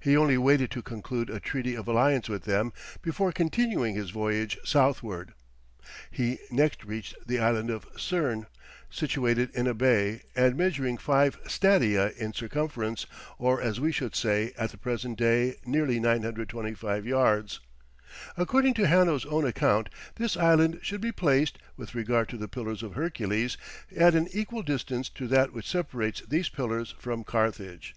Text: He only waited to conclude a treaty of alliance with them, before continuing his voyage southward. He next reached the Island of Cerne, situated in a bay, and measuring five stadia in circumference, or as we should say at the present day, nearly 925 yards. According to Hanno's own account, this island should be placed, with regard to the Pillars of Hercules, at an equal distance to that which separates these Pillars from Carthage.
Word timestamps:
He 0.00 0.16
only 0.16 0.36
waited 0.36 0.72
to 0.72 0.82
conclude 0.82 1.30
a 1.30 1.38
treaty 1.38 1.76
of 1.76 1.86
alliance 1.86 2.28
with 2.28 2.42
them, 2.42 2.72
before 3.02 3.30
continuing 3.30 3.94
his 3.94 4.10
voyage 4.10 4.58
southward. 4.64 5.32
He 6.10 6.40
next 6.50 6.82
reached 6.84 7.14
the 7.24 7.38
Island 7.38 7.70
of 7.70 7.84
Cerne, 7.96 8.46
situated 8.90 9.48
in 9.54 9.68
a 9.68 9.72
bay, 9.74 10.22
and 10.34 10.56
measuring 10.56 10.98
five 10.98 11.38
stadia 11.46 12.08
in 12.18 12.32
circumference, 12.32 13.06
or 13.38 13.62
as 13.62 13.78
we 13.78 13.92
should 13.92 14.16
say 14.16 14.52
at 14.58 14.72
the 14.72 14.76
present 14.76 15.16
day, 15.16 15.54
nearly 15.64 16.00
925 16.00 17.06
yards. 17.06 17.60
According 18.36 18.74
to 18.74 18.88
Hanno's 18.88 19.24
own 19.24 19.44
account, 19.46 19.88
this 20.16 20.36
island 20.36 20.80
should 20.82 21.00
be 21.00 21.12
placed, 21.12 21.58
with 21.76 21.94
regard 21.94 22.28
to 22.30 22.36
the 22.36 22.48
Pillars 22.48 22.82
of 22.82 22.94
Hercules, 22.94 23.56
at 23.96 24.16
an 24.16 24.26
equal 24.32 24.62
distance 24.64 25.08
to 25.10 25.28
that 25.28 25.52
which 25.52 25.68
separates 25.70 26.22
these 26.22 26.48
Pillars 26.48 26.92
from 26.98 27.22
Carthage. 27.22 27.94